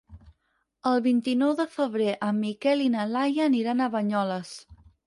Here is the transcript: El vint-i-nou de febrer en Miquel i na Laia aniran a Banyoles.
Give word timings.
El 0.91 1.03
vint-i-nou 1.07 1.53
de 1.61 1.67
febrer 1.75 2.17
en 2.31 2.43
Miquel 2.49 2.85
i 2.87 2.91
na 2.99 3.07
Laia 3.13 3.47
aniran 3.53 3.87
a 3.89 3.93
Banyoles. 3.99 4.61